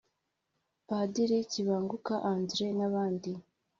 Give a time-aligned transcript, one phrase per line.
[0.87, 3.31] Padiri Kibanguka André n’abandi